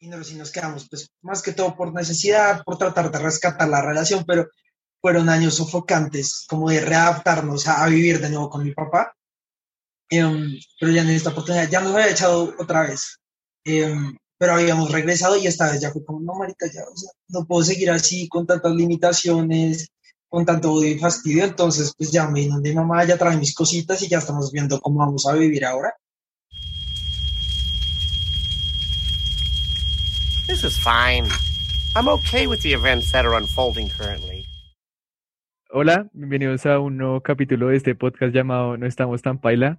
[0.00, 3.68] y no, si nos quedamos, pues más que todo por necesidad, por tratar de rescatar
[3.68, 4.48] la relación, pero
[5.00, 9.14] fueron años sofocantes, como de readaptarnos a, vivir de nuevo con mi papá.
[10.10, 13.18] Em, pero ya en esta oportunidad ya nos había echado otra vez.
[13.64, 17.10] Em, pero habíamos regresado y esta vez ya fue como, no, marica, ya, o sea,
[17.28, 19.88] no puedo seguir así con tantas limitaciones,
[20.28, 21.44] con tanto odio y fastidio.
[21.44, 24.80] Entonces, pues ya me vino de mamá, ya trae mis cositas y ya estamos viendo
[24.80, 25.94] cómo vamos a vivir ahora.
[30.48, 31.28] This is fine.
[31.94, 34.46] I'm okay with the events that are unfolding currently.
[35.70, 39.78] Hola, bienvenidos a un nuevo capítulo de este podcast llamado No estamos tan paila.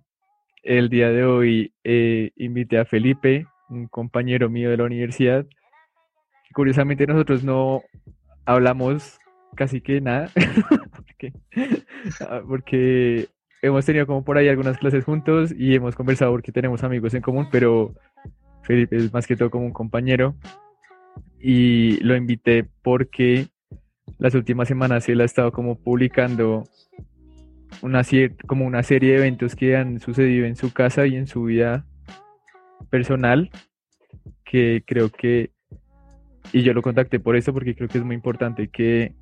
[0.62, 5.48] El día de hoy eh, invité a Felipe, un compañero mío de la universidad.
[6.54, 7.82] Curiosamente nosotros no
[8.46, 9.18] hablamos
[9.56, 10.30] casi que nada,
[12.30, 13.28] ah, porque
[13.64, 17.24] hemos tenido como por ahí algunas clases juntos y hemos conversado porque tenemos amigos en
[17.24, 17.96] común, pero
[18.70, 20.36] Felipe es más que todo como un compañero.
[21.40, 23.48] Y lo invité porque
[24.20, 26.66] las últimas semanas él ha estado como publicando
[27.82, 28.04] una,
[28.46, 31.88] como una serie de eventos que han sucedido en su casa y en su vida
[32.92, 33.50] personal,
[34.46, 35.50] que creo que,
[36.54, 39.16] y yo lo contacté por eso porque creo que es muy importante que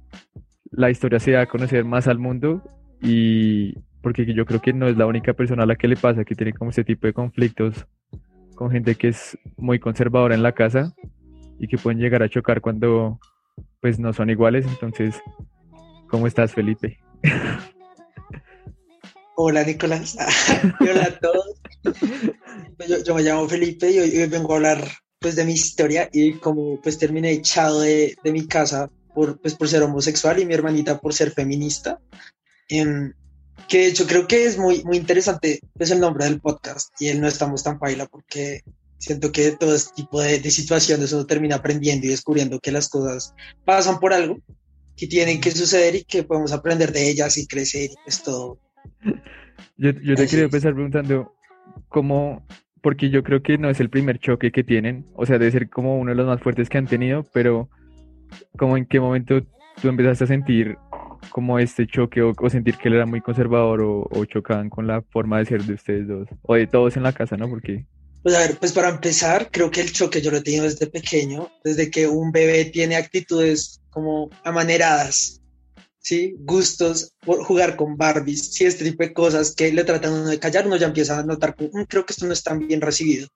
[0.72, 2.64] la historia se dé a conocer más al mundo
[3.02, 6.26] y porque yo creo que no es la única persona a la que le pasa
[6.26, 7.88] que tiene como ese tipo de conflictos
[8.58, 10.94] con gente que es muy conservadora en la casa
[11.60, 13.20] y que pueden llegar a chocar cuando
[13.80, 14.66] pues no son iguales.
[14.68, 15.16] Entonces,
[16.10, 17.00] ¿cómo estás, Felipe?
[19.36, 20.18] Hola, Nicolás.
[20.80, 21.62] Hola a todos.
[23.06, 24.84] Yo, me llamo Felipe y hoy, vengo a hablar
[25.20, 29.68] pues de mi historia y como pues terminé echado de, mi casa por, pues, por
[29.68, 32.00] ser homosexual y mi hermanita por ser feminista.
[32.70, 33.14] Em,
[33.68, 37.10] que de hecho creo que es muy, muy interesante es el nombre del podcast y
[37.10, 38.62] él no estamos tan paila porque
[38.98, 42.90] siento que todo este tipo de, de, situaciones uno termina aprendiendo y descubriendo que las
[42.90, 43.34] cosas
[43.66, 44.38] pasan por algo
[44.98, 48.60] que tienen que suceder y que podemos aprender de ellas y crecer y pues todo.
[49.78, 51.36] Yo, yo te quería empezar preguntando
[51.88, 52.46] cómo,
[52.82, 55.70] porque yo creo que no es el primer choque que tienen, o sea, debe ser
[55.70, 57.70] como uno de los más fuertes que han tenido, pero
[58.58, 59.46] como en qué momento
[59.82, 60.78] tú empezaste a sentir
[61.30, 65.40] como este choque o, sentir que él era muy conservador o, chocaban con la forma
[65.40, 67.50] de ser de ustedes dos o de todos en la casa, ¿no?
[67.50, 67.86] Porque...
[68.24, 70.88] Pues a ver, pues para empezar, creo que el choque yo lo he tenido desde
[70.88, 75.42] pequeño, desde que un bebé tiene actitudes como amaneradas,
[76.00, 76.36] ¿sí?
[76.40, 80.68] Gustos por jugar con Barbies, sí, este tipo de cosas que le tratan de callar,
[80.68, 83.28] uno ya empieza a notar, como, mm, creo que esto no es tan bien recibido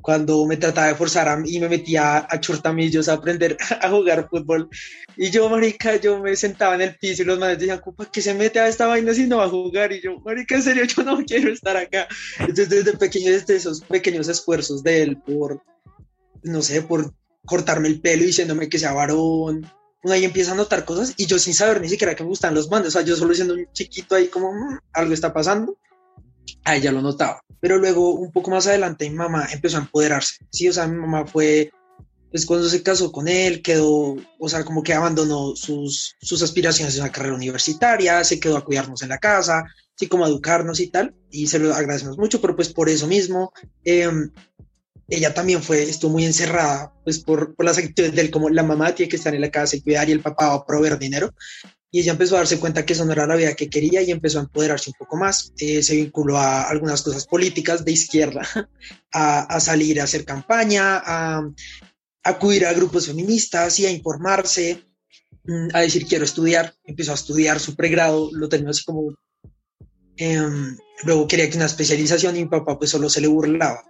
[0.00, 4.68] cuando me trataba de forzar y me metía a churtamillos a aprender a jugar fútbol.
[5.16, 8.22] Y yo, marica, yo me sentaba en el piso y los madres decían, ¿para qué
[8.22, 9.92] se mete a esta vaina si no va a jugar?
[9.92, 12.08] Y yo, marica, en serio, yo no quiero estar acá.
[12.38, 15.62] Entonces, desde pequeño, desde esos pequeños esfuerzos de él por,
[16.42, 19.66] no sé, por cortarme el pelo diciéndome que sea varón,
[20.02, 22.54] uno ahí empieza a notar cosas y yo sin saber ni siquiera que me gustan
[22.54, 25.76] los bandos, o sea, yo solo siendo un chiquito ahí como, mm, algo está pasando
[26.64, 27.42] ahí ya lo notaba.
[27.60, 30.46] Pero luego, un poco más adelante, mi mamá empezó a empoderarse.
[30.50, 31.70] Sí, o sea, mi mamá fue,
[32.30, 36.96] pues cuando se casó con él, quedó, o sea, como que abandonó sus, sus aspiraciones
[36.96, 40.80] en la carrera universitaria, se quedó a cuidarnos en la casa, así como a educarnos
[40.80, 43.52] y tal, y se lo agradecemos mucho, pero pues por eso mismo,
[43.84, 44.30] em,
[45.08, 48.62] ella también fue, estuvo muy encerrada, pues por, por las actitudes de él, como la
[48.62, 50.98] mamá tiene que estar en la casa y cuidar y el papá va a proveer
[50.98, 51.34] dinero,
[51.92, 54.12] y ella empezó a darse cuenta que eso no era la vida que quería y
[54.12, 55.52] empezó a empoderarse un poco más.
[55.58, 58.42] Eh, se vinculó a algunas cosas políticas de izquierda,
[59.12, 61.42] a, salir a hacer campaña, a,
[62.22, 64.84] acudir a grupos feministas y a informarse,
[65.44, 66.74] mm, a decir quiero estudiar.
[66.84, 69.14] Empezó a estudiar su pregrado, lo terminó así como...
[70.16, 73.82] Em, luego quería que una especialización y mi papá pues solo se le burlaba.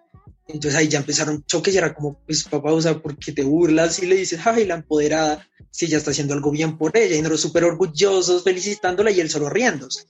[0.52, 3.42] Entonces ahí ya empezaron choques y era como, pues papá, o sea, ¿por qué te
[3.42, 4.02] burlas?
[4.02, 7.18] Y le dices, ay, la empoderada, si ella está haciendo algo bien por ella, y
[7.18, 10.06] nosotros súper orgullosos, felicitándola y él solo riéndose.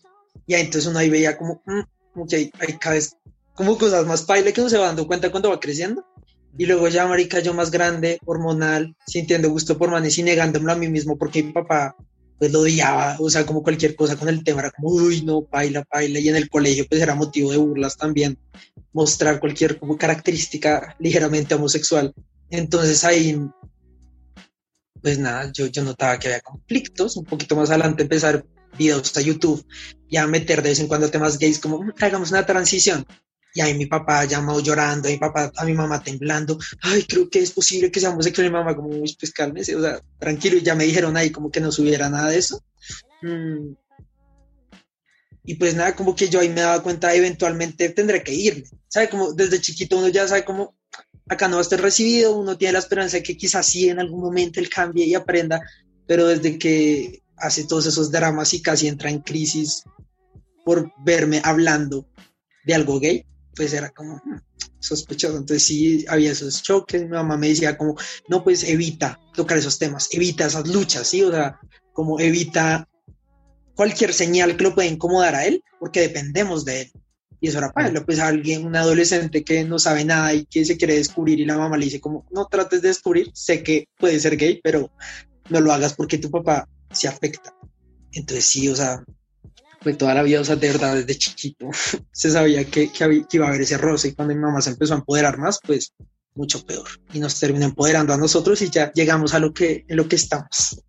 [0.47, 3.17] Y ahí entonces uno ahí veía como, mm, ok, hay cada vez
[3.55, 6.05] como cosas más paile que uno se va dando cuenta cuando va creciendo.
[6.57, 10.77] Y luego ya, marica, yo más grande, hormonal, sintiendo gusto por manes y negándomelo a
[10.77, 11.95] mí mismo porque mi papá
[12.41, 15.43] pues lo odiaba, o sea, como cualquier cosa con el tema, era como, uy, no,
[15.43, 18.39] paila, paila, y en el colegio pues era motivo de burlas también,
[18.95, 22.15] mostrar cualquier como característica ligeramente homosexual.
[22.49, 23.39] Entonces ahí,
[25.03, 28.43] pues nada, yo, yo notaba que había conflictos, un poquito más adelante empezar
[28.79, 29.63] videos a YouTube
[30.09, 33.05] y a meter de vez en cuando temas gays como, hagamos una transición,
[33.55, 37.29] y ahí mi papá llamó llorando, a mi papá, a mi mamá temblando, ay, creo
[37.29, 40.63] que es posible que seamos homosexual, mi mamá como, pues cálmese, o sea, tranquilo, y
[40.63, 42.63] ya me dijeron ahí como que no subiera nada de eso.
[43.23, 43.75] Mm.
[45.45, 49.09] Y pues nada, como que yo ahí me daba cuenta, eventualmente tendré que irme, ¿sabe?
[49.09, 50.77] Como desde chiquito uno ya sabe como,
[51.29, 53.99] acá no va a estar recibido, uno tiene la esperanza de que quizás sí en
[53.99, 55.61] algún momento él cambie y aprenda,
[56.07, 59.83] pero desde que hace todos esos dramas y casi entra en crisis
[60.65, 62.07] por verme hablando
[62.65, 63.25] de algo gay,
[63.61, 64.39] pues era como hmm,
[64.79, 65.37] sospechoso.
[65.37, 67.95] Entonces sí había esos choques, mi mamá me decía como,
[68.27, 71.23] no, pues evita tocar esos temas, evita esas luchas, ¿sí?
[71.23, 71.61] O sea,
[71.93, 72.89] como evita
[73.75, 76.93] cualquier señal que lo pueda incomodar a él, porque dependemos de él.
[77.39, 80.65] Y eso era para él, pues alguien, un adolescente que no sabe nada y que
[80.65, 83.89] se quiere descubrir y la mamá le dice como, no trates de descubrir, sé que
[83.99, 84.91] puede ser gay, pero
[85.51, 87.55] no lo hagas porque tu papá se afecta.
[88.13, 89.05] Entonces sí, o sea,
[89.83, 91.71] pues toda la vida, o de verdad, desde chiquito
[92.13, 94.95] se sabía que, que, iba a haber ese roce y cuando mi mamá se empezó
[94.95, 95.95] a empoderar más, pues
[96.35, 96.87] mucho peor.
[97.13, 100.17] Y nos terminó empoderando a nosotros y ya llegamos a lo que, en lo que
[100.17, 100.83] estamos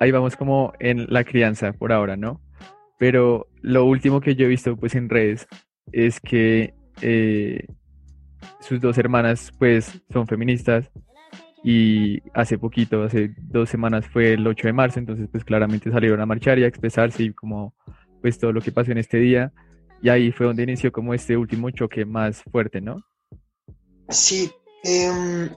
[0.00, 2.40] ahí vamos como en la crianza por ahora, ¿no?
[2.98, 5.46] Pero lo último que yo he visto pues en redes
[5.92, 7.66] es que eh,
[8.60, 10.90] sus dos hermanas pues son feministas
[11.64, 16.20] y hace poquito, hace dos semanas fue el 8 de marzo, entonces pues claramente salieron
[16.20, 17.74] a marchar y a expresarse y como
[18.20, 19.50] pues todo lo que pasó en este día
[20.02, 23.02] y ahí fue donde inició como este último choque más fuerte, ¿no?
[24.10, 24.50] Sí,
[24.82, 25.48] em,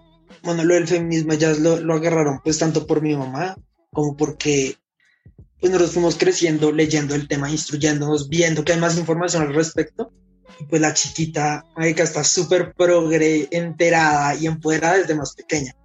[0.43, 3.57] bueno, lo del feminismo ya lo, lo agarraron pues tanto por mi mamá
[3.91, 4.77] como porque
[5.59, 10.11] pues nosotros fuimos creciendo, leyendo el tema, instruyéndonos, viendo que hay más información al respecto.
[10.59, 15.75] Y pues la chiquita, que está súper progre, enterada y empoderada desde más pequeña.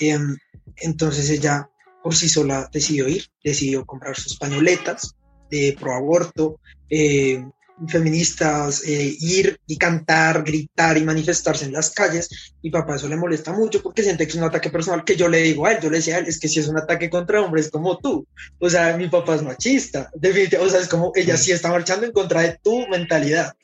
[0.00, 0.36] Em,
[0.76, 1.68] entonces ella
[2.02, 5.14] por sí sola decidió ir, decidió comprar sus pañoletas
[5.50, 6.58] de pro aborto,
[6.90, 7.44] eh,
[7.88, 12.54] feministas eh, ir y cantar, gritar y manifestarse en las calles.
[12.60, 15.28] Y papá eso le molesta mucho porque siente que es un ataque personal que yo
[15.28, 17.10] le digo a él, yo le decía a él, es que si es un ataque
[17.10, 18.26] contra hombres como tú,
[18.58, 22.06] o sea, mi papá es machista, definitivamente, o sea, es como ella sí está marchando
[22.06, 23.54] en contra de tu mentalidad.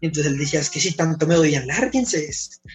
[0.00, 2.30] Entonces él decía, es que si tanto me odian, lárguense.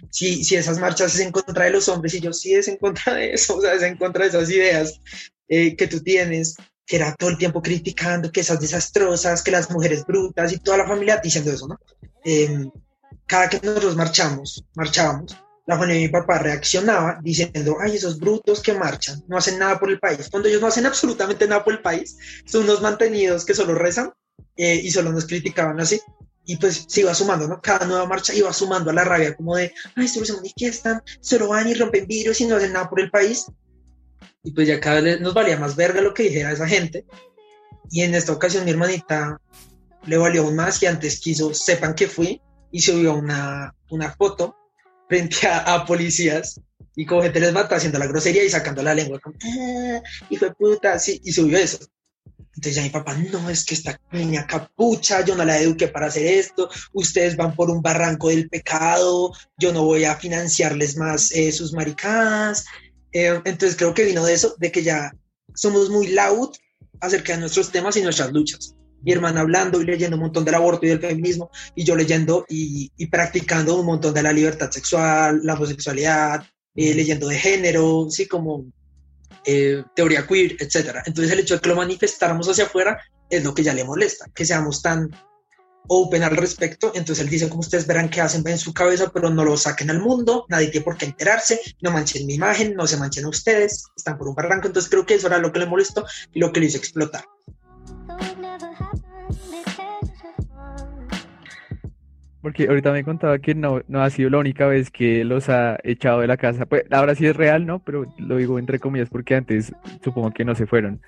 [0.09, 2.77] Si, si esas marchas es en contra de los hombres y yo sí es en
[2.77, 4.99] contra de eso, o sea, es en contra de esas ideas
[5.47, 6.55] eh, que tú tienes
[6.89, 10.79] que era todo el tiempo criticando que esas desastrosas, que las mujeres brutas y toda
[10.79, 11.79] la familia diciendo eso, ¿no?
[12.23, 12.71] Em,
[13.27, 15.37] cada que nosotros marchamos, marchábamos,
[15.67, 19.79] la familia de mi papá reaccionaba diciendo, ay, esos brutos que marchan, no hacen nada
[19.79, 20.29] por el país.
[20.31, 24.11] Cuando ellos no hacen absolutamente nada por el país, son unos mantenidos que solo rezan
[24.57, 26.01] eh, y solo nos criticaban así.
[26.49, 27.61] Y pues se iba sumando, ¿no?
[27.61, 31.67] Cada nueva marcha iba sumando a la rabia, como de, ay, se manifiestan, solo van
[31.67, 33.45] y rompen virus y no hacen nada por el país
[34.43, 37.05] y pues ya cada vez nos valía más verga lo que dijera esa gente.
[37.91, 39.39] Y en esta ocasión mi hermanita
[40.05, 42.41] le valió aún más y antes quiso, sepan que fui
[42.71, 44.55] y subió una, una foto
[45.07, 46.61] frente a, policías
[46.95, 50.45] y como gente les mata haciendo la grosería y sacando la lengua como, ah, hijo
[50.45, 51.79] de puta, sí, y subió eso.
[52.59, 56.07] Entonces ya mi papá, no, es que esta niña capucha, yo no la eduqué para
[56.07, 61.31] hacer esto, ustedes van por un barranco del pecado, yo no voy a financiarles más
[61.31, 62.65] eh, sus maricadas,
[63.13, 65.09] eh, entonces creo que vino de eso, de que ya
[65.55, 66.49] somos muy loud
[66.99, 68.75] acerca de nuestros temas y nuestras luchas.
[69.01, 72.45] Mi hermana hablando y leyendo un montón del aborto y del feminismo, y yo leyendo
[72.49, 76.43] y, practicando un montón de la libertad sexual, la homosexualidad,
[76.75, 78.65] eh, leyendo de género, sí, como
[79.51, 81.01] eh, teoría queer, etcétera.
[81.05, 84.27] Entonces el hecho de que lo manifestáramos hacia afuera es lo que ya le molesta,
[84.33, 85.09] que seamos tan
[85.87, 86.91] open al respecto.
[86.93, 89.89] Entonces él dice, como ustedes verán que hacen en su cabeza, pero no lo saquen
[89.89, 93.85] al mundo, nadie tiene por qué enterarse, no manchen mi imagen, no se manchen ustedes,
[93.95, 94.67] están por un barranco.
[94.67, 97.25] Entonces creo que eso era lo que le molestó y lo que le hizo explotar.
[102.41, 105.77] Porque ahorita me contaba que no, no ha sido la única vez que los ha
[105.83, 106.65] echado de la casa.
[106.65, 107.79] Pues ahora sí es real, ¿no?
[107.79, 111.01] Pero lo digo entre comillas porque antes supongo que no se fueron.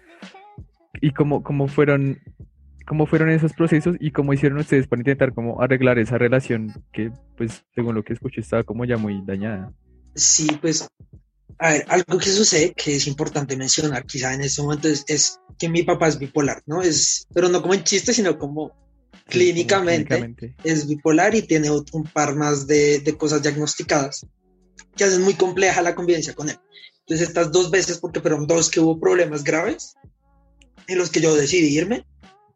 [0.99, 2.19] ¿Y cómo, cómo fueron
[2.85, 7.11] cómo fueron esos procesos y cómo hicieron ustedes para intentar como arreglar esa relación que,
[7.37, 9.71] pues, según lo que escuché, estaba como ya muy dañada.
[10.15, 10.89] Sí, pues,
[11.57, 15.69] a ver, algo que sucede que es importante mencionar quizá en este momento es, que
[15.69, 16.81] mi papá es bipolar, ¿no?
[16.81, 18.73] Es, pero no como en chiste, sino como
[19.27, 24.25] clínicamente, es bipolar y tiene un par más de, de cosas diagnosticadas
[24.95, 26.59] que hacen muy compleja la convivencia con él.
[26.99, 29.95] Entonces, estas dos veces, porque fueron dos que hubo problemas graves
[30.87, 32.05] en los que yo decidí irme,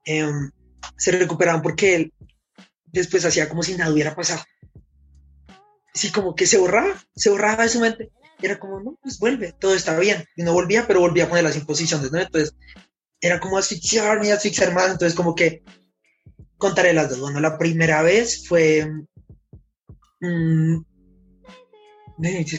[0.05, 0.51] Em,
[0.97, 2.13] se recuperaban porque él
[2.85, 4.43] después hacía como si nada hubiera pasado.
[5.93, 8.11] Sí, como que se borraba, se borraba de su mente.
[8.41, 10.25] era como, no, pues vuelve, todo está bien.
[10.35, 12.19] Y no volvía, pero volvía a poner las imposiciones, ¿no?
[12.19, 12.53] Entonces,
[13.21, 14.91] era como asfixiarme, asfixiar más.
[14.91, 15.63] Entonces, como que
[16.65, 17.19] contaré las dos.
[17.19, 18.91] Bueno, la primera vez fue.
[20.19, 20.79] Mmm,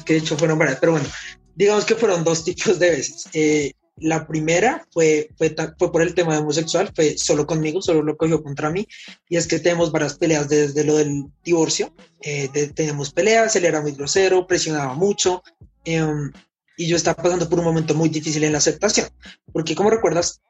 [0.04, 1.08] que de hecho fueron varias, pero bueno,
[1.54, 3.24] digamos que fueron dos tipos de veces.
[3.32, 8.16] Eh, la primera fue, fue, fue, por el tema homosexual, fue solo conmigo, solo lo
[8.16, 8.86] cogió contra mí.
[9.28, 11.94] Y es que tenemos varias peleas desde lo del divorcio.
[12.20, 15.42] Eh, tenemos peleas, él era muy grosero, presionaba mucho.
[15.84, 16.30] Em,
[16.76, 19.08] y yo estaba pasando por un momento muy difícil en la aceptación.
[19.50, 20.42] Porque, como recuerdas,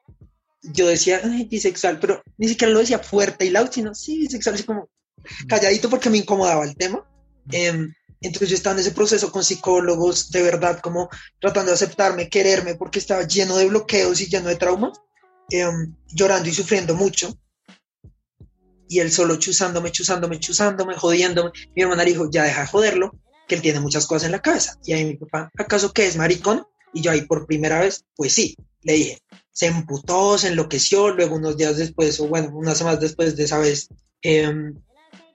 [0.61, 4.63] yo decía, bisexual, pero ni siquiera lo decía fuerte y loud, sino sí, bisexual, así
[4.63, 4.89] como
[5.47, 7.05] calladito porque me incomodaba el tema.
[7.51, 7.87] Eh,
[8.21, 11.09] entonces yo estaba en ese proceso con psicólogos, de verdad, como
[11.39, 14.99] tratando de aceptarme, quererme, porque estaba lleno de bloqueos y lleno de traumas,
[15.49, 17.37] em, llorando y sufriendo mucho.
[18.89, 21.51] Y él solo chuzándome, chuzándome, chuzándome, jodiéndome.
[21.75, 23.11] Mi hermana dijo, ya deja de joderlo,
[23.47, 24.77] que él tiene muchas cosas en la cabeza.
[24.83, 26.65] Y ahí mi papá, ¿acaso qué es, maricón?
[26.93, 29.17] Y yo ahí por primera vez, pues sí, le dije,
[29.51, 33.57] se emputó, se enloqueció, luego unos días después, o bueno, unas semanas después de esa
[33.57, 33.89] vez,
[34.21, 34.71] eh,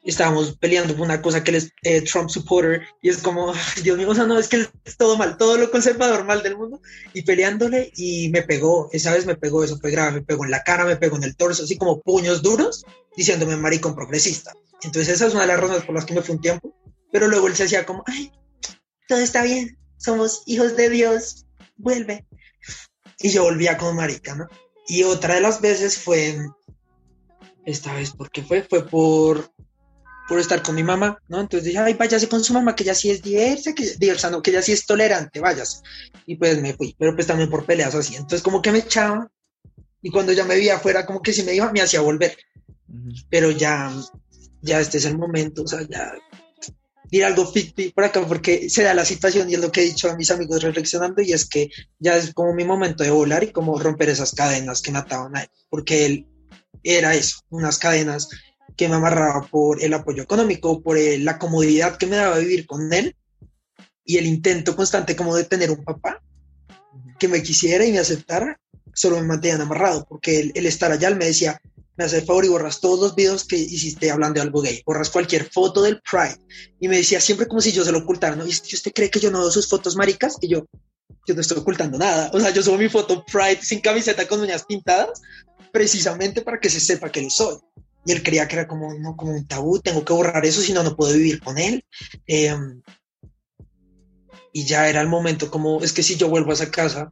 [0.04, 3.96] estábamos peleando por una cosa que él es eh, Trump supporter y es como, Dios
[3.96, 6.80] mío, o sea, no, es que es todo mal, todo lo conservador mal del mundo
[7.12, 10.50] y peleándole y me pegó, esa vez me pegó, eso fue grave, me pegó en
[10.50, 12.84] la cara, me pegó en el torso, así como puños duros,
[13.16, 14.52] diciéndome maricón progresista.
[14.82, 16.74] Entonces esa es una de las razones por las que me fue un tiempo,
[17.12, 18.32] pero luego él se hacía como, ay,
[19.06, 21.46] todo está bien, somos hijos de Dios,
[21.76, 22.26] vuelve.
[23.18, 24.48] Y yo volvía como marica, ¿no?
[24.88, 26.36] Y otra de las veces fue,
[27.64, 28.62] esta vez, ¿por qué fue?
[28.62, 29.52] Fue por
[30.28, 31.40] por estar con mi mamá, ¿no?
[31.40, 34.40] Entonces dije, ay, váyase con su mamá, que ella sí es diversa, que diversa, no,
[34.40, 35.82] que ella sí es tolerante, váyase.
[36.26, 38.14] Y pues me fui, pero pues también por peleas así.
[38.14, 39.30] Entonces como que me echaba
[40.00, 42.36] y cuando ya me vi afuera, como que si me iba, me hacía volver.
[43.28, 43.92] Pero ya,
[44.62, 46.12] ya este es el momento, o sea, ya
[47.12, 49.84] ir algo ficti por acá porque se da la situación y es lo que he
[49.84, 53.44] dicho a mis amigos reflexionando y es que ya es como mi momento de volar
[53.44, 56.26] y como romper esas cadenas que me ataban a él, porque él
[56.82, 58.28] era eso, unas cadenas
[58.78, 62.90] que me amarraba por el apoyo económico, por la comodidad que me daba vivir con
[62.94, 63.14] él
[64.06, 66.22] y el intento constante como de tener un papá
[67.18, 68.58] que me quisiera y me aceptara,
[68.94, 71.60] solo me mantenían amarrado, porque el, estar allá él me decía,
[71.96, 74.82] me hace el favor y borras todos los videos que hiciste hablando de algo gay,
[74.84, 76.38] borras cualquier foto del Pride.
[76.80, 78.46] Y me decía siempre como si yo se lo ocultara, ¿no?
[78.46, 80.36] ¿Y usted cree que yo no veo sus fotos maricas?
[80.40, 80.66] Y yo,
[81.26, 82.30] yo no estoy ocultando nada.
[82.32, 85.20] O sea, yo subo mi foto Pride sin camiseta con uñas pintadas,
[85.72, 87.58] precisamente para que se sepa que lo soy
[88.04, 90.72] y él creía que era como, no, como un tabú, tengo que borrar eso, si
[90.72, 91.84] no, no puedo vivir con él.
[92.26, 92.82] Em,
[94.52, 97.10] y ya era el momento como, es que si yo vuelvo a esa casa,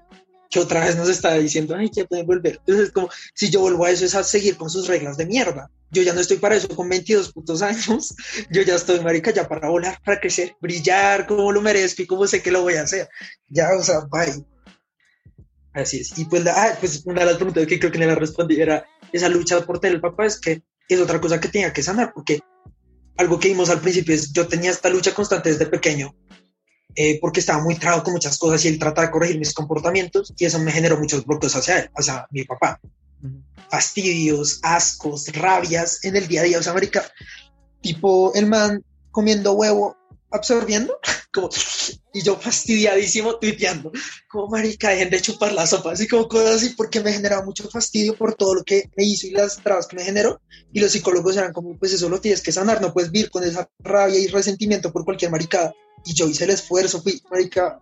[0.51, 2.61] que otra vez nos estaba diciendo, ay, ya pueden volver.
[2.67, 5.71] Entonces, como, si yo vuelvo a eso es a seguir con sus reglas de mierda.
[5.93, 8.15] Yo ya no estoy para eso con 22 putos años.
[8.51, 12.29] Yo ya estoy, marica, ya para volar, para crecer, brillar como lo merezco y como
[12.29, 13.09] sé que lo voy a hacer.
[13.49, 14.45] Ya, o sea, bye.
[15.73, 16.17] Así es.
[16.17, 19.29] Y pues, ah, pues una de las preguntas que creo que le respondí era, esa
[19.29, 22.41] lucha por tener el papá es que es otra cosa que tenía que sanar, porque
[23.17, 26.15] algo que vimos al principio es, yo tenía esta lucha constante desde pequeño,
[26.95, 30.33] eh, porque estaba muy trabado con muchas cosas y él trataba de corregir mis comportamientos
[30.37, 32.81] y eso me generó muchos bloqueos hacia él, hacia mi papá.
[33.71, 36.59] Fastidios, ascos, rabias en el día a día.
[36.59, 37.05] O sea, América,
[37.81, 39.97] tipo el man comiendo huevo
[40.31, 40.99] absorbiendo,
[41.33, 41.51] como,
[42.13, 43.93] y yo fastidiadísimo tuiteando,
[44.29, 47.69] como marica, dejen de chupar la sopa, así como cosas así, porque me generaba mucho
[47.69, 50.41] fastidio por todo lo que me hizo y las trabas que me generó,
[50.73, 53.45] y los psicólogos eran como, pues eso lo tienes que sanar, no puedes vivir con
[53.45, 57.81] esa rabia y resentimiento por cualquier maricada, y yo hice el esfuerzo, fui, marica,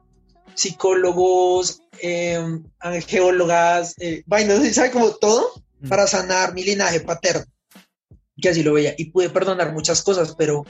[0.55, 2.61] psicólogos, eh,
[3.07, 4.91] geólogas, eh, vainas, ¿sabe?
[4.91, 5.89] Como todo, mm.
[5.89, 7.45] para sanar mi linaje paterno,
[8.41, 10.65] que así lo veía, y pude perdonar muchas cosas, pero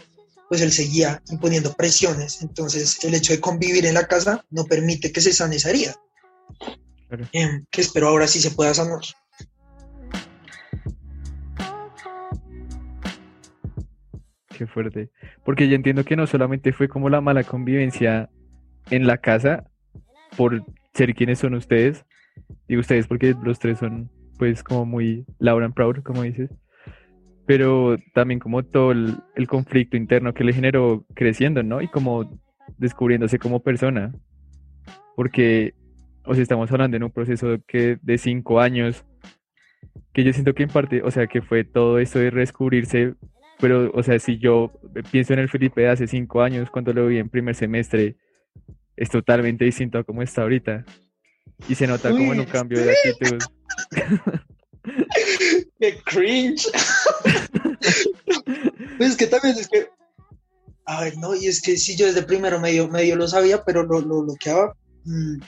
[0.49, 2.43] pues él seguía imponiendo presiones.
[2.43, 5.95] Entonces, el hecho de convivir en la casa no permite que se sane esa herida.
[7.33, 9.01] Em, que espero ahora sí se pueda sanar.
[14.59, 15.09] Qué fuerte.
[15.45, 18.29] Porque yo entiendo que no solamente fue como la mala convivencia
[18.91, 19.71] en la casa
[20.37, 22.05] por ser quienes son ustedes,
[22.67, 26.51] y ustedes porque los tres son pues como muy Laura and Proud, como dices,
[27.47, 31.81] pero también como todo el, conflicto interno que le generó creciendo, ¿no?
[31.81, 32.41] Y como
[32.79, 34.13] descubriéndose como persona.
[35.15, 35.75] Porque,
[36.25, 39.05] o sea, estamos hablando en un proceso que de cinco años,
[40.13, 43.15] que yo siento que en parte, o sea, que fue todo esto de redescubrirse,
[43.61, 44.73] pero, o sea, si yo
[45.11, 48.17] pienso en el Felipe de hace cinco años, cuando lo vi en primer semestre,
[48.97, 50.85] es totalmente distinto a cómo está ahorita.
[51.69, 53.39] Y se nota como en un cambio de actitud.
[55.81, 56.69] ¡Qué cringe!
[58.97, 59.89] pues es que también es que.
[60.87, 63.83] A ver, no, y es que sí, yo desde primero medio, medio lo sabía, pero
[63.83, 64.75] lo, lo bloqueaba.
[65.05, 65.41] Mm,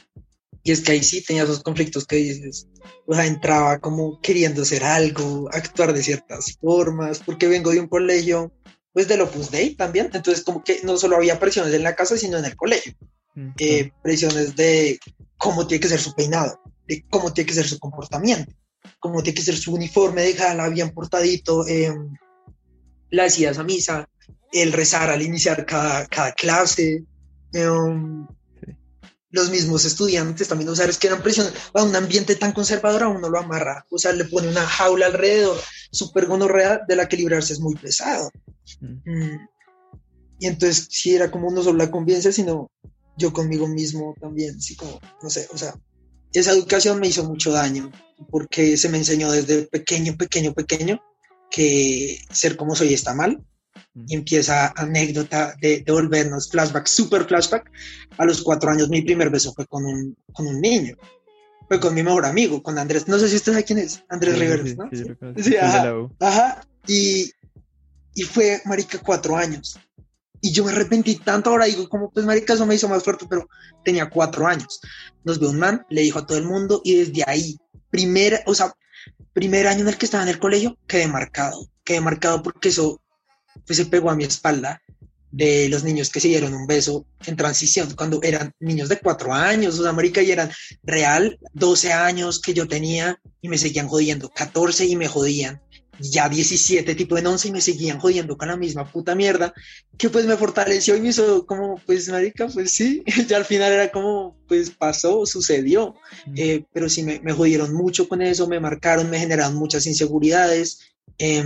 [0.63, 2.67] y es que ahí sí tenía esos conflictos que dices.
[3.07, 7.89] O sea, entraba como queriendo hacer algo, actuar de ciertas formas, porque vengo de un
[7.89, 8.53] colegio,
[8.93, 10.11] pues del Opus Dei también.
[10.13, 12.95] Entonces, como que no solo había presiones en la casa, sino en el colegio.
[13.35, 14.99] Mm, eh, presiones de
[15.39, 18.53] cómo tiene que ser su peinado, de cómo tiene que ser su comportamiento,
[18.99, 21.95] cómo tiene que ser su uniforme, dejarla bien portadito, eh,
[23.09, 24.09] las idas a misa,
[24.53, 27.05] el rezar al iniciar cada, cada clase,
[27.53, 28.27] em,
[29.31, 33.05] los mismos estudiantes también, o sea, es que eran presión, a un ambiente tan conservador
[33.05, 35.57] a uno lo amarra, o sea, le pone una jaula alrededor,
[35.93, 38.31] súper gonorrea, de la que librarse es muy pesado.
[38.81, 39.11] Mm.
[39.11, 39.49] Mm.
[40.41, 42.71] Y entonces, sí, era como no solo la convivencia, sino
[43.17, 45.75] yo conmigo mismo también, así como, no sé, o sea,
[46.33, 47.91] esa educación me hizo mucho daño,
[48.31, 51.01] porque se me enseñó desde pequeño, pequeño, pequeño,
[51.51, 53.45] que ser como soy está mal,
[53.95, 57.71] y empieza anécdota de, de, volvernos flashback, super flashback.
[58.19, 60.97] A los cuatro años mi primer beso fue con un, con un niño.
[61.69, 63.07] Fue con mi mejor amigo, con Andrés.
[63.07, 64.03] No sé si usted sabe quién es.
[64.09, 64.89] Andrés Rivers, ¿no?
[65.37, 66.67] Sí, ajá, ajá.
[66.87, 67.31] Y,
[68.15, 69.79] y fue, marica, cuatro años.
[70.41, 73.27] Y yo me arrepentí tanto, ahora digo, como pues marica, eso me hizo más fuerte,
[73.29, 73.49] pero
[73.85, 74.81] tenía cuatro años.
[75.23, 77.59] Nos vio un man, le dijo a todo el mundo y desde ahí,
[77.91, 78.73] primer, o sea,
[79.35, 81.69] primer año en el que estaba en el colegio, quedé marcado.
[81.85, 83.01] Quedé marcado porque eso
[83.67, 84.81] pues se pegó a mi espalda
[85.31, 89.33] de los niños que se dieron un beso en transición, cuando eran niños de cuatro
[89.33, 90.51] años, o sea, marica, y eran
[90.83, 95.61] real 12 años que yo tenía y me seguían jodiendo, 14 y me jodían,
[96.01, 99.53] ya 17, tipo en 11 y me seguían jodiendo con la misma puta mierda,
[99.97, 103.73] que pues me fortaleció y me hizo como, pues marica, pues sí, ya al final
[103.73, 105.95] era como, pues pasó, sucedió,
[106.35, 110.81] eh, pero sí me, me, jodieron mucho con eso, me marcaron, me generaron muchas inseguridades.
[111.19, 111.45] Eh,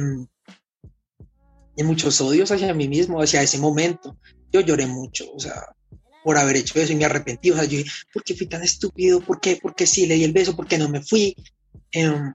[1.77, 4.17] y muchos odios hacia mí mismo, hacia ese momento.
[4.53, 5.75] Yo lloré mucho, o sea,
[6.23, 7.51] por haber hecho eso y me arrepentí.
[7.51, 9.21] O sea, yo dije, ¿por qué fui tan estúpido?
[9.21, 9.57] ¿Por qué?
[9.57, 10.57] ¿Por qué sí le di el beso?
[10.57, 11.37] ¿Por qué no me fui?
[11.93, 12.33] Em,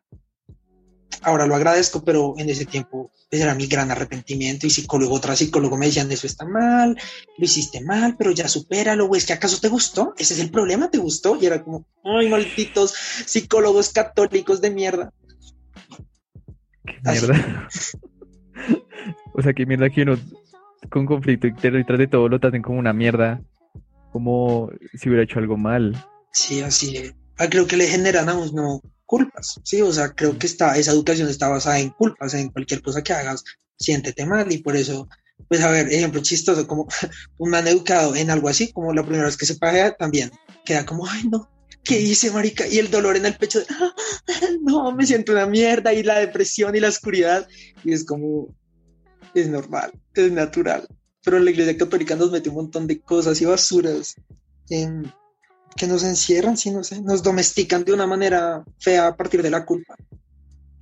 [1.22, 5.36] ahora lo agradezco, pero en ese tiempo ese era mi gran arrepentimiento y psicólogo, otra
[5.36, 6.98] psicólogo me decían, eso está mal,
[7.38, 10.50] lo hiciste mal, pero ya supéralo, o es que acaso te gustó, ese es el
[10.50, 12.94] problema, te gustó, y era como, ay, malditos
[13.26, 15.14] psicólogos católicos de mierda.
[16.86, 17.68] ¿Qué mierda?
[19.34, 20.18] O sea, que mierda que uno
[20.90, 23.42] con conflicto y detrás de todo lo traten como una mierda,
[24.12, 25.96] como si hubiera hecho algo mal.
[26.32, 27.12] Sí, así.
[27.38, 30.92] Ah, creo que le generan a uno culpas, sí, o sea, creo que está, esa
[30.92, 33.44] educación está basada en culpas, en cualquier cosa que hagas,
[33.76, 35.10] siéntete mal y por eso,
[35.48, 36.88] pues a ver, ejemplo chistoso, como
[37.40, 40.32] un man educado en algo así, como la primera vez que se paga también,
[40.64, 41.50] queda como, ay no,
[41.84, 42.68] ¿qué hice, marica?
[42.68, 43.66] Y el dolor en el pecho, de,
[44.62, 47.48] no, me siento una mierda y la depresión y la oscuridad,
[47.84, 48.56] y es como,
[49.34, 50.88] es normal, es natural.
[51.24, 54.16] Pero la Iglesia Católica nos mete un montón de cosas y basuras
[54.68, 59.50] que nos encierran, sí, no sé, nos domestican de una manera fea a partir de
[59.50, 59.96] la culpa.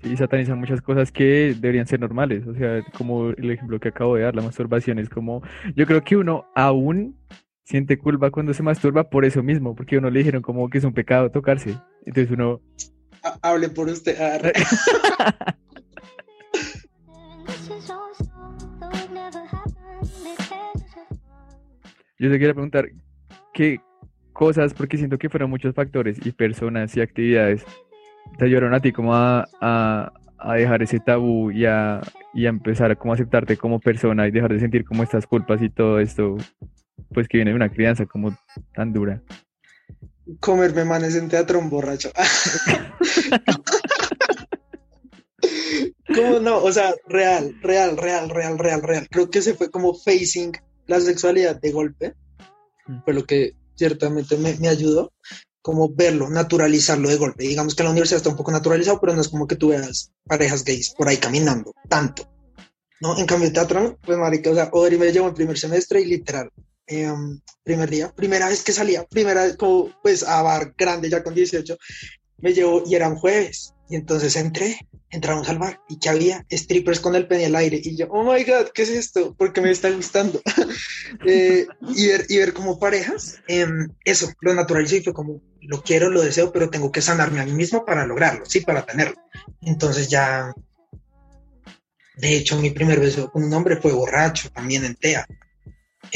[0.04, 4.16] Y satanizan muchas cosas que deberían ser normales, o sea, como el ejemplo que acabo
[4.16, 5.42] de dar, la masturbación es como,
[5.76, 7.18] yo creo que uno aún
[7.68, 10.86] siente culpa cuando se masturba por eso mismo, porque uno le dijeron como que es
[10.86, 12.62] un pecado tocarse, entonces uno...
[13.42, 14.16] hable por usted.
[22.20, 22.88] Yo te quería preguntar,
[23.54, 23.82] ¿qué
[24.32, 27.66] cosas, porque siento que fueron muchos factores y personas y actividades,
[28.38, 30.14] te ayudaron a ti como a, a,
[30.56, 32.00] dejar ese tabú y a,
[32.34, 35.62] y a empezar a como aceptarte como persona y dejar de sentir como estas culpas
[35.62, 36.38] y todo esto,
[37.14, 38.38] pues que viene de una crianza como
[38.74, 39.22] tan dura?
[40.40, 42.12] Comerme manes en teatro un borracho.
[46.14, 46.58] ¿Cómo no?
[46.64, 49.08] O sea, real, real, real, real, real, real.
[49.10, 50.54] Creo que se fue como facing
[50.88, 52.16] la sexualidad de golpe,
[52.88, 53.00] mm.
[53.04, 55.14] fue lo que ciertamente me, me, ayudó,
[55.62, 57.44] como verlo, naturalizarlo de golpe.
[57.44, 60.12] Digamos que la universidad está un poco naturalizado, pero no es como que tú veas
[60.26, 62.28] parejas gays por ahí caminando, tanto.
[63.00, 63.18] ¿no?
[63.18, 66.06] En cambio, el teatro, pues marica, o sea, Odri me llevó el primer semestre y
[66.06, 66.50] literal,
[66.88, 71.24] em, primer día, primera vez que salía, primera vez como, pues, a bar grande ya
[71.24, 71.78] con 18,
[72.40, 73.74] me llevó y era un jueves.
[73.90, 74.78] Y entonces entré,
[75.10, 77.80] entramos al bar y que había strippers con el pene al aire.
[77.82, 79.34] Y yo, oh my god, ¿qué es esto?
[79.38, 80.42] Porque me está gustando.
[81.26, 83.66] eh, y, ver, y ver como parejas, eh,
[84.04, 87.46] eso, lo naturalicé y fue como, lo quiero, lo deseo, pero tengo que sanarme a
[87.46, 89.16] mí mismo para lograrlo, sí, para tenerlo.
[89.62, 90.54] Entonces ya,
[92.18, 95.26] de hecho, mi primer beso con un hombre fue borracho, también en TEA.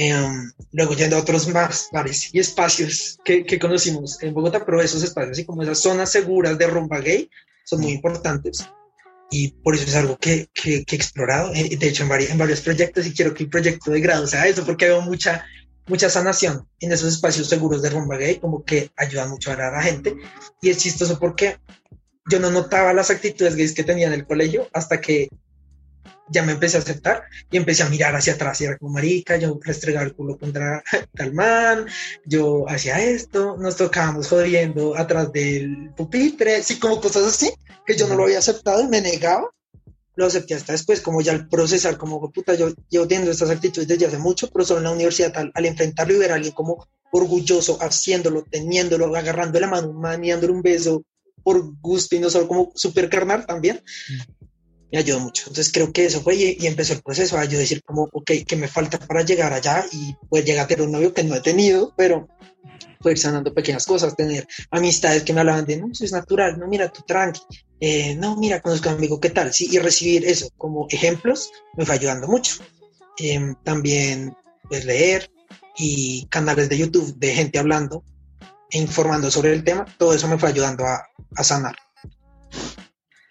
[0.03, 4.81] Em, luego yendo a otros más bares y espacios que, que, conocimos en Bogotá, pero
[4.81, 7.29] esos espacios, así como esas zonas seguras de rumba gay,
[7.65, 8.67] son muy importantes.
[9.29, 12.31] Y por eso es algo que, que, que he explorado, eh, de hecho, en, varios,
[12.31, 15.45] en varios proyectos, y quiero que el proyecto de grado sea eso, porque veo mucha,
[15.85, 19.83] mucha sanación en esos espacios seguros de rumba gay, como que ayudan mucho a la
[19.83, 20.15] gente.
[20.63, 21.59] Y es chistoso porque
[22.27, 25.29] yo no notaba las actitudes gays que tenía en el colegio hasta que
[26.31, 29.37] ya me empecé a aceptar y empecé a mirar hacia atrás y era como marica,
[29.37, 30.81] yo restregaba el culo contra
[31.15, 31.85] tal man,
[32.25, 37.51] yo hacía esto, nos tocábamos jodiendo atrás del pupitre, sí, como cosas así,
[37.85, 39.49] que yo no lo había aceptado y me negaba.
[40.15, 43.87] Lo acepté hasta después, como ya al procesar, como puta, yo llevo teniendo estas actitudes
[43.87, 46.53] desde hace mucho, pero solo en la universidad, al, al enfrentarlo y ver a alguien
[46.53, 51.03] como orgulloso, haciéndolo, teniéndolo, agarrando la mano, dándole un beso
[51.43, 53.81] por gusto y no solo como super carnal también,
[54.91, 55.43] me ayudó mucho.
[55.47, 58.55] Entonces creo que eso fue y, empezó el proceso a yo decir como, ok, ¿qué
[58.55, 59.85] me falta para llegar allá?
[59.91, 62.27] Y pues llegar a tener un novio que no he tenido, pero
[62.99, 66.67] fue sanando pequeñas cosas, tener amistades que me hablaban de, no, eso es natural, no,
[66.67, 67.41] mira, tú tranqui,
[67.79, 69.51] eh, no, mira, conozco a un amigo, ¿qué tal?
[69.53, 72.57] Sí, y recibir eso como ejemplos me fue ayudando mucho.
[73.17, 74.35] Em, también,
[74.69, 75.31] pues, leer
[75.77, 78.03] y canales de YouTube de gente hablando
[78.69, 81.03] e informando sobre el tema, todo eso me fue ayudando a,
[81.35, 81.75] a sanar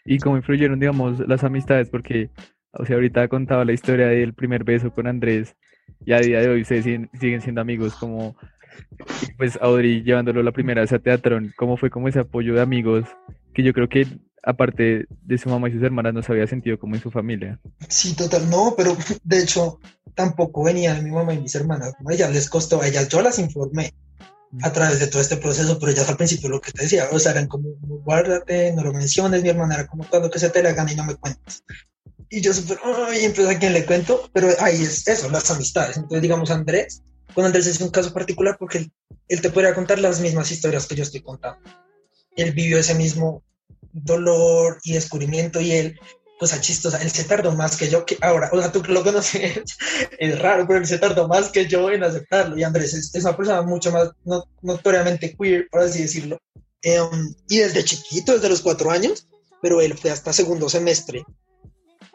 [0.04, 2.30] y cómo influyeron, digamos, las amistades, porque,
[2.72, 5.56] o sea, ahorita contaba la historia del primer beso con Andrés
[6.04, 7.10] y a día de hoy se siguen,
[7.40, 8.36] siendo amigos, como,
[9.36, 13.04] pues, Audrey llevándolo la primera vez a teatro, cómo fue como ese apoyo de amigos,
[13.52, 14.06] que yo creo que
[14.42, 17.60] aparte de su mamá y sus hermanas no se había sentido como en su familia.
[17.88, 19.78] Sí, total, no, pero de hecho
[20.14, 23.20] tampoco venía de mi mamá y mis hermanas, a ellas les costó, a ellas yo
[23.20, 23.92] las informé,
[24.62, 27.18] a través de todo este proceso, pero ya al principio lo que te decía, o
[27.18, 30.62] sea, eran como, guárdate, no lo menciones, mi hermana era como cuando que se te
[30.62, 31.62] la gana y no me cuentes.
[32.28, 35.96] Y yo súper, ay, entonces a quién le cuento, pero ahí es eso, las amistades.
[35.96, 37.02] Entonces, digamos, Andrés,
[37.34, 38.92] con Andrés es un caso particular porque él,
[39.28, 41.60] él te podría contar las mismas historias que yo estoy contando.
[42.36, 43.42] Él vivió ese mismo
[43.92, 46.00] dolor y descubrimiento y él
[46.40, 49.62] cosa chistosa, él se tardó más que yo, que ahora, o sea, tú lo conoces,
[50.18, 52.56] es raro, pero él se tardó más que yo en aceptarlo.
[52.56, 54.10] Y Andrés es, una persona mucho más
[54.62, 56.38] notoriamente queer, por así decirlo.
[56.80, 59.28] Em, y desde chiquito, desde los cuatro años,
[59.60, 61.24] pero él fue hasta segundo semestre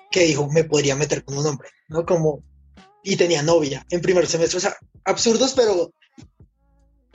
[0.09, 2.03] que dijo, me podría meter con un hombre, ¿no?
[2.03, 2.43] Como,
[3.03, 5.93] y tenía novia en primer semestre, o sea, absurdos, pero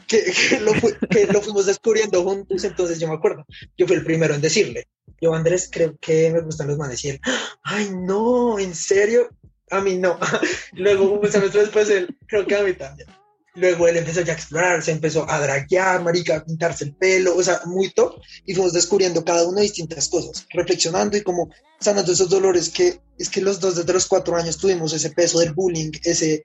[0.07, 0.73] que, lo,
[1.09, 3.45] que lo fuimos descubriendo juntos, entonces yo me acuerdo,
[3.77, 4.87] yo fui el primero en decirle,
[5.21, 7.05] yo, Andrés, creo que me gustan los manes.
[7.05, 7.21] Y él,
[7.63, 9.29] ay, no, ¿en serio?
[9.71, 10.19] A mí no.
[10.73, 13.09] Luego, un semestre después, él, creo que a mí también.
[13.55, 17.43] Luego él empezó ya a explorar, se empezó a draguear, marica, pintarse el pelo, o
[17.43, 18.21] sea, muy top.
[18.47, 23.29] Y fuimos descubriendo cada uno distintas cosas, reflexionando y como sanando esos dolores que es
[23.29, 26.45] que los dos desde los cuatro años tuvimos ese peso del bullying, ese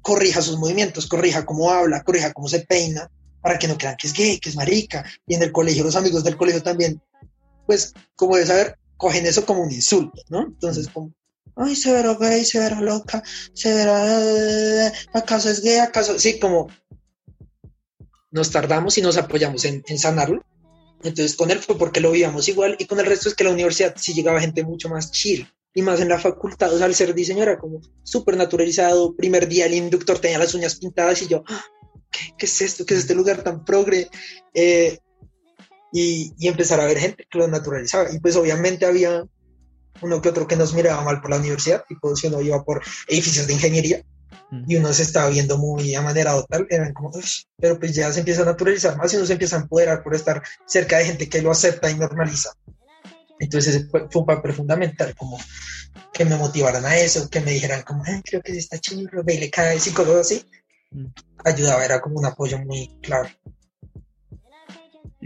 [0.00, 3.10] corrija sus movimientos, corrija cómo habla, corrija cómo se peina,
[3.42, 5.04] para que no crean que es gay, que es marica.
[5.26, 7.00] Y en el colegio, los amigos del colegio también
[7.66, 10.42] pues como de saber, cogen eso como un insulto, ¿no?
[10.42, 11.12] Entonces, como,
[11.56, 15.78] ay, se verá gay, se verá loca, se verá, ¿acaso es gay?
[15.78, 16.18] ¿Acaso?
[16.18, 16.68] Sí, como
[18.30, 20.44] nos tardamos y nos apoyamos en, en sanarlo.
[21.02, 23.52] Entonces, con él fue porque lo vivíamos igual y con el resto es que la
[23.52, 26.94] universidad sí llegaba gente mucho más chill y más en la facultad, o sea, al
[26.94, 29.14] ser diseño era como súper naturalizado.
[29.14, 31.64] Primer día el inductor tenía las uñas pintadas y yo, ah,
[32.10, 32.86] ¿qué, ¿qué, es esto?
[32.86, 34.08] ¿Qué es este lugar tan progre?
[34.54, 34.98] Eh,
[35.92, 38.10] y, empezar a ver gente que lo naturalizaba.
[38.12, 39.24] Y pues obviamente había
[40.02, 42.82] uno que otro que nos miraba mal por la universidad, tipo si uno iba por
[43.08, 44.02] edificios de ingeniería
[44.68, 47.10] y uno se estaba viendo muy amanerado tal, eran como,
[47.56, 50.14] pero pues ya se empieza a naturalizar más y uno se empieza a empoderar por
[50.14, 52.52] estar cerca de gente que lo acepta y normaliza.
[53.38, 55.38] Entonces ese fue, un papel fundamental, como
[56.12, 59.40] que me motivaran a eso, que me dijeran como, creo que está chido, ve y
[59.40, 60.44] le cae y cosas así.
[61.44, 63.28] Ayudaba, era como un apoyo muy claro.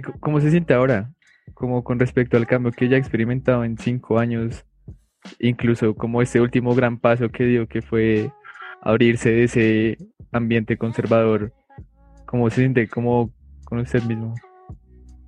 [0.03, 1.13] ¿Cómo se siente ahora?
[1.55, 4.65] Como con respecto al cambio que ya ha experimentado en cinco años,
[5.39, 8.33] incluso como este último gran paso que dio, que fue
[8.83, 9.99] abrirse de ese
[10.33, 11.53] ambiente conservador.
[12.27, 13.33] ¿Cómo se siente como
[13.65, 14.35] con usted mismo?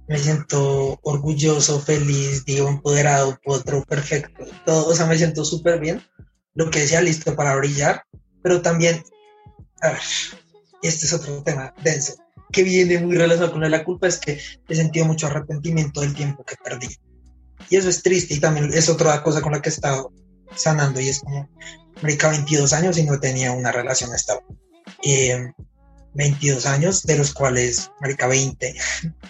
[0.08, 4.44] Me siento orgulloso, feliz, digo, empoderado, otro perfecto.
[4.64, 6.00] Todo, o sea, me siento súper bien.
[6.54, 8.04] Lo que decía, listo para brillar,
[8.42, 9.02] pero también,
[10.82, 12.21] este es otro tema denso
[12.52, 14.38] que viene muy relacionado con la culpa es que
[14.68, 16.88] he sentido mucho arrepentimiento del tiempo que perdí.
[17.70, 20.12] Y eso es triste y también es otra cosa con la que he estado
[20.54, 21.48] sanando y es como,
[22.02, 24.44] marica, 22 años y no tenía una relación estable.
[26.14, 28.74] 22 años, de los cuales, marica, 20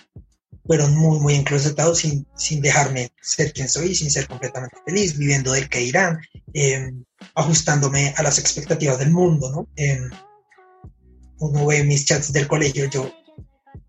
[0.66, 5.52] fueron muy, muy enclosetados sin, sin dejarme ser quien soy, sin ser completamente feliz, viviendo
[5.52, 6.20] del que irán,
[6.54, 7.04] em,
[7.34, 9.68] ajustándome a las expectativas del mundo, ¿no?
[9.76, 10.10] Em,
[11.42, 13.10] uno ve mis chats del colegio, yo,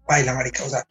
[0.08, 0.86] baila, marica, o sea,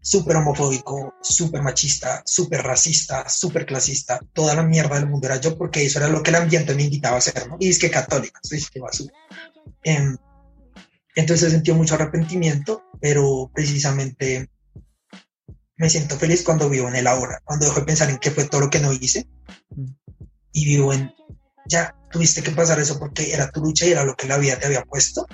[0.00, 5.58] súper homofóbico, súper machista, súper racista, súper clasista, toda la mierda del mundo era yo,
[5.58, 7.56] porque eso era lo que el ambiente me invitaba a hacer, ¿no?
[7.58, 9.12] Y es que católica, soy que basura.
[9.82, 10.14] Eh,
[11.16, 14.48] entonces sentí mucho arrepentimiento, pero precisamente
[15.76, 18.44] me siento feliz cuando vivo en el ahora, cuando dejo de pensar en qué fue
[18.44, 19.28] todo lo que no hice
[20.52, 21.12] y vivo en,
[21.66, 24.58] ya tuviste que pasar eso porque era tu lucha y era lo que la vida
[24.58, 25.26] te había puesto.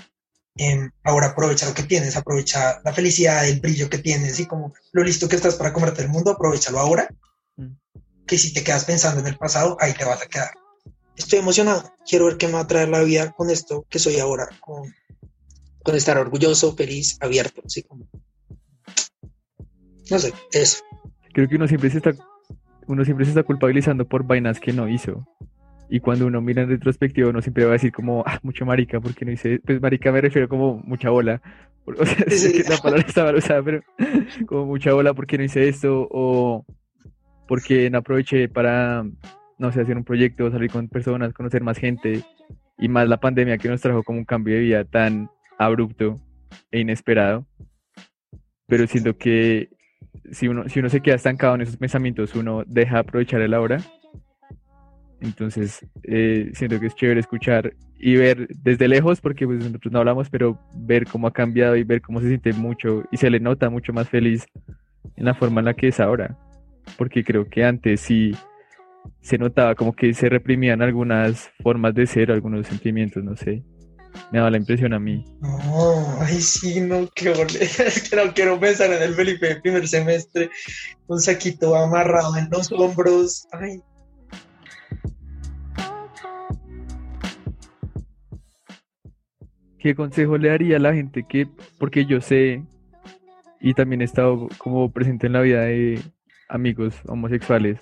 [0.56, 4.74] Em, ahora aprovecha lo que tienes, aprovecha la felicidad, el brillo que tienes y como
[4.92, 7.08] lo listo que estás para comerte el mundo, aprovechalo ahora.
[7.56, 7.72] Mm.
[8.26, 10.50] Que si te quedas pensando en el pasado, ahí te vas a quedar.
[11.16, 14.18] Estoy emocionado, quiero ver qué me va a traer la vida con esto que soy
[14.18, 14.94] ahora, con,
[15.82, 18.08] con estar orgulloso, feliz, abierto, así como...
[20.10, 20.82] No sé, eso.
[21.32, 22.12] Creo que uno siempre se está,
[22.86, 25.26] uno siempre se está culpabilizando por vainas que no hizo.
[25.94, 28.98] Y cuando uno mira en retrospectiva, uno siempre va a decir como, ah, mucho marica,
[28.98, 31.42] porque no hice, pues marica me refiero como mucha bola.
[31.84, 33.82] O sea, la palabra estaba usada, pero
[34.46, 36.64] como mucha bola porque no hice esto, o
[37.46, 39.04] porque no aproveché para,
[39.58, 42.22] no sé, hacer un proyecto, salir con personas, conocer más gente,
[42.78, 45.28] y más la pandemia que nos trajo como un cambio de vida tan
[45.58, 46.18] abrupto
[46.70, 47.46] e inesperado.
[48.66, 49.68] Pero siento que
[50.30, 53.78] si uno, si uno se queda estancado en esos pensamientos, uno deja aprovechar el ahora
[55.22, 60.00] entonces, eh, siento que es chévere escuchar y ver desde lejos, porque pues nosotros no
[60.00, 63.38] hablamos, pero ver cómo ha cambiado y ver cómo se siente mucho y se le
[63.38, 64.44] nota mucho más feliz
[65.16, 66.36] en la forma en la que es ahora.
[66.98, 68.32] Porque creo que antes sí
[69.20, 73.62] se notaba como que se reprimían algunas formas de ser, algunos sentimientos, no sé.
[74.32, 75.24] Me daba la impresión a mí.
[75.40, 77.30] No, ay, sí, no, qué
[77.60, 80.50] Es que no quiero pensar en el Felipe de primer semestre,
[81.06, 83.46] un saquito amarrado en los hombros.
[83.52, 83.80] Ay,
[89.82, 92.62] ¿qué consejo le daría a la gente que, porque yo sé
[93.60, 96.00] y también he estado como presente en la vida de
[96.48, 97.80] amigos homosexuales,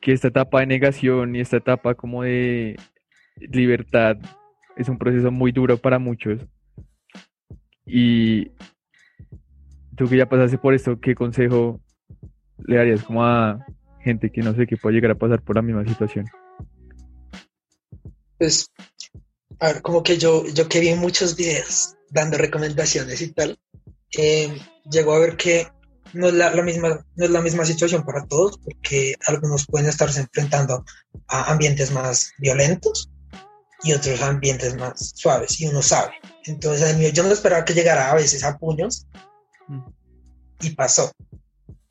[0.00, 2.76] que esta etapa de negación y esta etapa como de
[3.36, 4.16] libertad
[4.76, 6.44] es un proceso muy duro para muchos.
[7.86, 8.50] Y
[9.96, 11.80] tú que ya pasaste por esto, ¿qué consejo
[12.58, 13.64] le darías como a
[14.00, 16.26] gente que no sé que puede llegar a pasar por la misma situación?
[18.38, 18.68] Pues
[19.62, 23.60] a ver, como que yo, yo que vi muchos videos dando recomendaciones y tal,
[24.18, 25.68] eh, llegó a ver que
[26.14, 30.18] no es la, misma, no es la misma situación para todos, porque algunos pueden estarse
[30.18, 30.84] enfrentando
[31.28, 33.08] a ambientes más violentos
[33.84, 36.14] y otros ambientes más suaves, y uno sabe.
[36.44, 39.06] Entonces, yo no esperaba que llegara a veces a puños,
[40.60, 41.12] y pasó.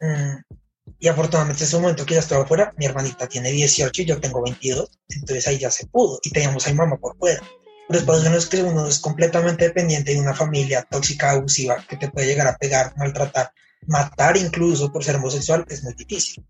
[0.02, 0.58] Mm,
[1.00, 4.20] y afortunadamente en ese momento que ya estaba afuera, mi hermanita tiene 18 y yo
[4.20, 7.42] tengo 22, entonces ahí ya se pudo, y teníamos a mi mamá por fuera.
[7.92, 12.28] Después de que uno es completamente dependiente de una familia tóxica, abusiva, que te puede
[12.28, 13.52] llegar a pegar, maltratar,
[13.86, 16.46] matar incluso por ser homosexual, es muy difícil.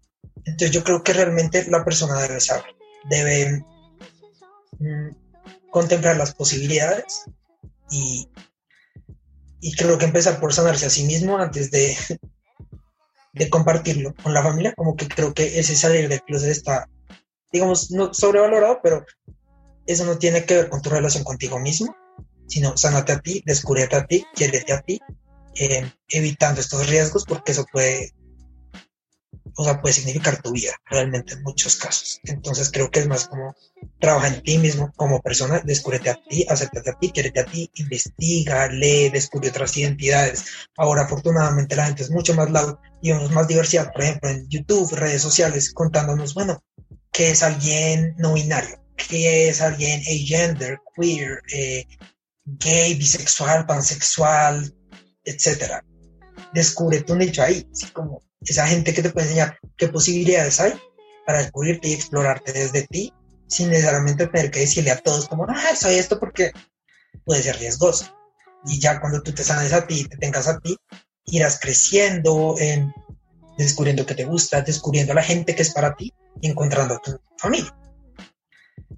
[0.46, 2.76] Entonces yo creo que realmente la persona debe saber,
[3.10, 3.66] debe
[4.80, 7.24] mm, contemplar las posibilidades
[7.90, 8.30] y,
[9.60, 11.98] y creo que empezar por sanarse a sí mismo antes de,
[13.34, 16.88] de compartirlo con la familia, como que creo que ese salir del closet está,
[17.52, 19.06] digamos, no sobrevalorado, pero
[19.86, 21.96] eso no tiene que ver con tu relación contigo mismo,
[22.48, 25.00] sino sánate a ti, descúbrete a ti, quiérete a ti,
[25.56, 28.14] eh, evitando estos riesgos porque eso puede,
[29.56, 32.20] o sea, puede significar tu vida realmente en muchos casos.
[32.24, 33.56] Entonces creo que es más como
[34.00, 37.70] trabaja en ti mismo como persona, descúbrete a ti, acéptate a ti, quiérete a ti,
[37.76, 40.46] investiga, lee, descubre otras identidades.
[40.78, 44.48] Ahora afortunadamente la gente es mucho más loud y vemos más diversidad, por ejemplo, en
[44.50, 46.64] YouTube, redes sociales, contándonos, bueno,
[47.12, 48.82] ¿qué es alguien no binario?
[49.08, 51.86] Que es alguien agender, queer, eh,
[52.46, 54.74] gay, bisexual, pansexual,
[55.24, 55.82] etc.
[56.54, 60.74] Descubre tu nicho ahí, así como esa gente que te puede enseñar qué posibilidades hay
[61.26, 63.14] para descubrirte y explorarte desde ti,
[63.48, 66.52] sin necesariamente tener que decirle a todos como, ah, soy esto porque
[67.26, 68.06] puede ser riesgoso.
[68.66, 70.76] Y ya cuando tú te sanes a ti, te tengas a ti,
[71.26, 72.94] irás creciendo, en,
[73.58, 77.00] descubriendo que te gusta, descubriendo a la gente que es para ti y encontrando a
[77.00, 77.76] tu familia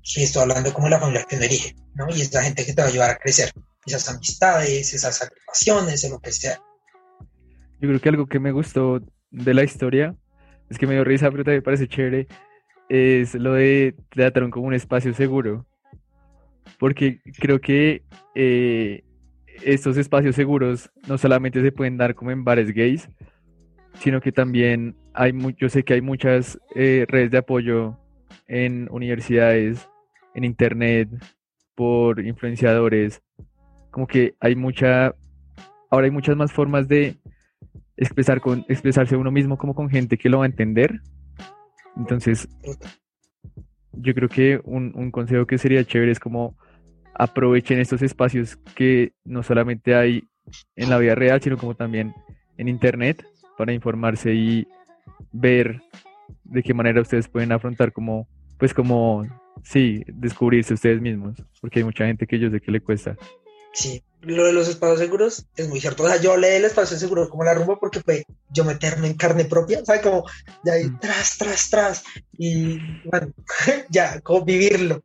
[0.01, 2.07] y estoy hablando como la familia que me elige, ¿no?
[2.09, 3.51] Y es la gente que te va a ayudar a crecer,
[3.85, 6.61] esas amistades, esas agrupaciones, lo que sea.
[7.79, 9.01] Yo creo que algo que me gustó
[9.31, 10.15] de la historia,
[10.69, 12.27] es que me dio risa, pero también parece chévere,
[12.89, 15.65] es lo de trataron como un espacio seguro.
[16.79, 18.03] Porque creo que
[18.35, 19.03] eh,
[19.63, 23.09] estos espacios seguros no solamente se pueden dar como en bares gays,
[23.99, 27.97] sino que también hay, yo sé que hay muchas eh, redes de apoyo
[28.47, 29.87] en universidades,
[30.33, 31.09] en internet,
[31.75, 33.21] por influenciadores.
[33.91, 35.15] Como que hay mucha,
[35.89, 37.17] ahora hay muchas más formas de
[37.97, 41.01] expresar con, expresarse uno mismo como con gente que lo va a entender.
[41.95, 42.49] Entonces,
[43.91, 46.57] yo creo que un, un consejo que sería chévere es como
[47.13, 50.23] aprovechen estos espacios que no solamente hay
[50.75, 52.13] en la vida real, sino como también
[52.57, 53.23] en internet
[53.57, 54.67] para informarse y
[55.31, 55.81] ver
[56.43, 58.27] de qué manera ustedes pueden afrontar como
[58.63, 59.27] pues como,
[59.63, 63.17] sí, descubrirse ustedes mismos, porque hay mucha gente que yo sé que le cuesta.
[63.73, 66.03] Sí, lo de los espacios seguros es muy cierto.
[66.03, 69.15] O sea, yo leí el espacio seguro como la rumba porque fue yo meterme en
[69.15, 70.01] carne propia, ¿sabes?
[70.01, 70.23] Como
[70.63, 70.99] ya ahí Mm.
[70.99, 72.03] tras, tras, tras.
[72.37, 73.33] Y bueno,
[73.89, 75.03] ya, como vivirlo.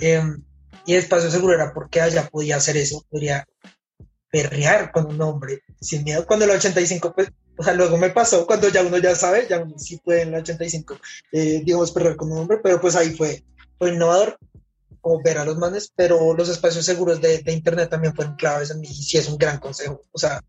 [0.00, 0.42] Em,
[0.86, 3.46] y el espacio seguro era porque allá podía hacer eso, podría
[4.32, 6.26] perrear con un hombre sin miedo.
[6.26, 9.60] Cuando el 85, pues, o sea, luego me pasó, cuando ya uno ya sabe, ya
[9.60, 10.98] uno sí puede en el 85,
[11.32, 13.44] eh, digamos, perrear con un hombre, pero pues ahí fue,
[13.78, 14.38] fue innovador
[15.00, 18.70] como ver a los manes, pero los espacios seguros de, de internet también fueron claves
[18.70, 20.02] en mí y sí es un gran consejo.
[20.12, 20.42] O sea,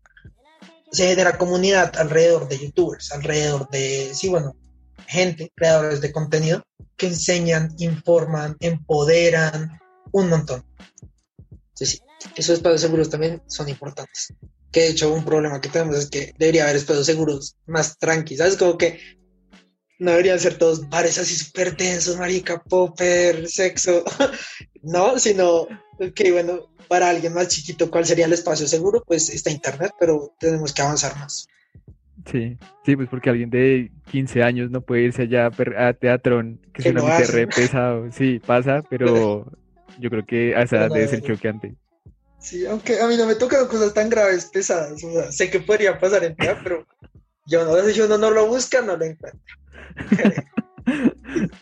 [0.90, 4.56] se genera comunidad alrededor de youtubers, alrededor de, sí, bueno,
[5.06, 6.62] gente, creadores de contenido
[6.96, 9.78] que enseñan, informan, empoderan
[10.12, 10.64] un montón.
[11.74, 12.00] Sí, sí,
[12.36, 14.32] esos espacios seguros también son importantes.
[14.70, 18.38] Que de hecho un problema que tenemos es que debería haber espacios seguros más tranquilos,
[18.38, 18.56] ¿sabes?
[18.56, 19.00] Como que
[19.98, 24.04] no deberían ser todos bares así súper densos, marica, popper, sexo.
[24.82, 29.02] no, sino, ok, bueno, para alguien más chiquito, ¿cuál sería el espacio seguro?
[29.06, 31.46] Pues está internet, pero tenemos que avanzar más.
[32.30, 36.82] Sí, sí, pues porque alguien de 15 años no puede irse allá a, teatrón, que
[36.82, 37.34] Que es lo una hacen.
[37.34, 38.10] re pesado.
[38.12, 39.50] Sí, pasa, pero
[39.98, 41.74] yo creo que a esa edad no debe ser choqueante.
[42.40, 45.02] Sí, aunque a mí no me tocan cosas tan graves, pesadas.
[45.04, 46.86] O sea, sé que podría pasar en día, pero
[47.46, 49.40] yo no, si uno no lo busca, no lo encuentra.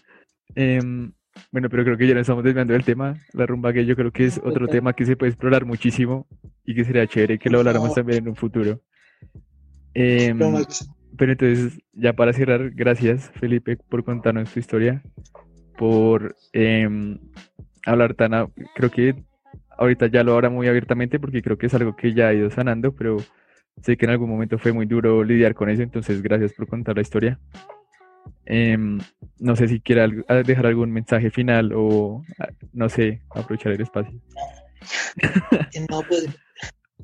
[0.54, 1.12] Em,
[1.52, 3.14] bueno, pero creo que ya nos estamos desviando del tema.
[3.32, 6.26] La rumba que yo creo que es otro tema que se puede explorar muchísimo
[6.64, 7.94] y que sería chévere que lo habláramos No.
[7.94, 8.80] también en un futuro.
[9.94, 10.96] Em, Lo máximo.
[11.18, 15.02] pero entonces, ya para cerrar, gracias Felipe por contarnos tu historia,
[15.78, 17.18] por em,
[17.86, 19.14] hablar tan, creo que
[19.78, 22.50] ahorita ya lo habla muy abiertamente porque creo que es algo que ya ha ido
[22.50, 23.16] sanando, pero
[23.82, 26.96] sé que en algún momento fue muy duro lidiar con eso, entonces gracias por contar
[26.96, 27.38] la historia.
[28.44, 28.98] Em,
[29.38, 33.72] no sé si quiera algo- a- dejar algún mensaje final o, a- no sé, aprovechar
[33.72, 34.18] el espacio.
[35.72, 36.26] Eh, No, pues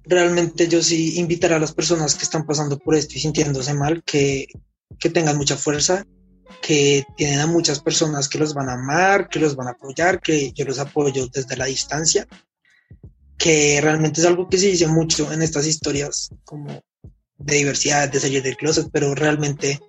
[0.05, 4.03] realmente yo sí invitar a las personas que están pasando por esto y sintiéndose mal
[4.05, 4.47] que,
[4.99, 6.05] que tengan mucha fuerza,
[6.61, 10.21] que tienen a muchas personas que los van a amar, que los van a apoyar,
[10.21, 12.27] que yo los apoyo desde la distancia,
[13.43, 16.81] que realmente es algo que se dice mucho en estas historias como
[17.39, 19.81] de diversidad, de salir del closet, pero realmente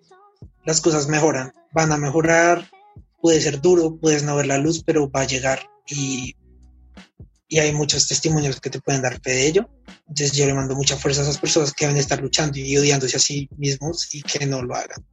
[0.65, 2.67] las cosas mejoran, van a mejorar,
[3.21, 6.35] puede ser duro, puedes no ver la luz, pero va a llegar y
[7.53, 9.69] y hay muchos testimonios que te pueden dar fe de ello.
[10.07, 13.17] Entonces yo le mando mucha fuerza a esas personas que deben estar luchando y odiándose
[13.17, 15.05] a sí mismos y que no lo hagan.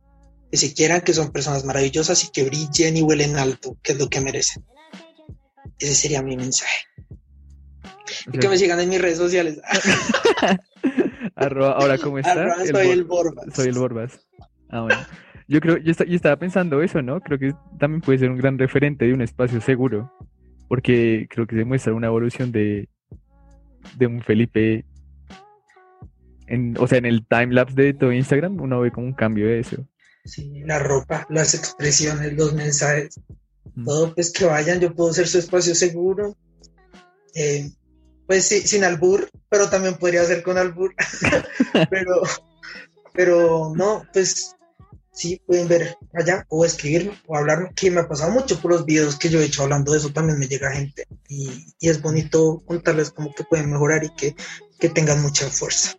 [0.50, 3.98] Que se quieran, que son personas maravillosas y que brillen y huelen alto, que es
[3.98, 4.64] lo que merecen.
[5.79, 6.87] Ese sería mi mensaje.
[8.33, 9.61] Y que me sigan en mis redes sociales.
[11.37, 12.33] arroba- ahora, ¿cómo está?
[12.33, 13.55] Arroba soy el Borbas.
[13.55, 14.20] Soy el Borbas.
[14.68, 15.01] Ah, bueno.
[15.49, 17.20] Yo creo, yo, esta- yo estaba pensando eso, ¿no?
[17.20, 20.12] Creo que también puede ser un gran referente de un espacio seguro,
[20.68, 22.88] porque creo que se muestra una evolución de,
[23.96, 24.85] de un Felipe,
[26.46, 29.59] en, o sea, en el timelapse de todo Instagram, uno ve como un cambio de
[29.61, 29.77] eso.
[30.25, 33.20] Sí, la ropa, las expresiones, los mensajes,
[33.75, 33.85] Mm.
[33.85, 36.37] todo, pues que vayan, yo puedo ser su espacio seguro.
[37.37, 37.70] Eh,
[38.31, 40.95] pues sí, sin albur, pero también podría ser con albur.
[41.90, 42.23] pero,
[43.12, 44.55] pero no, pues
[45.11, 48.87] sí, pueden ver allá o escribirme o hablarme, que me ha pasado mucho por los
[48.87, 52.01] videos que yo he hecho hablando de eso, también me llega gente y, y es
[52.01, 54.37] bonito contarles cómo que pueden mejorar y que,
[54.79, 55.97] que tengan mucha fuerza.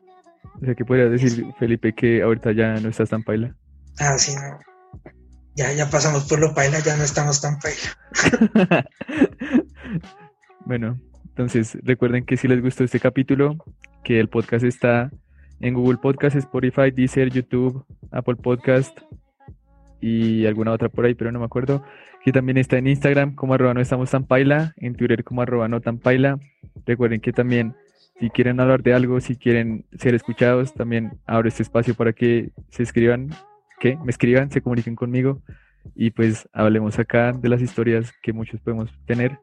[0.56, 3.58] O sea, que podrías decir, Felipe, que ahorita ya no estás tan paila.
[4.00, 4.58] Ah, sí, no.
[5.56, 8.88] Ya, ya pasamos por lo paila, ya no estamos tan paila.
[10.63, 13.56] Bueno, entonces recuerden que si les gustó este capítulo,
[14.04, 15.12] que el podcast está
[15.62, 19.00] en Google Podcast, Spotify, Deezer, YouTube, Apple Podcast
[20.02, 21.84] y alguna otra por ahí, pero no me acuerdo.
[22.24, 25.67] Que también está en Instagram como arroba no estamos tan paila, en Twitter como arroba
[25.67, 26.39] no tan paila.
[26.86, 27.76] Recuerden que también
[28.20, 32.52] si quieren hablar de algo, si quieren ser escuchados, también abro este espacio para que
[32.70, 33.30] se escriban,
[33.80, 35.41] que me escriban, se comuniquen conmigo
[35.96, 39.39] y pues hablemos acá de las historias que muchos podemos tener.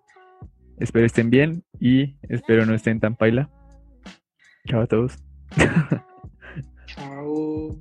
[0.80, 3.50] Espero estén bien y espero no estén tan paila.
[4.66, 5.18] Chao a todos.
[6.86, 7.76] Chao.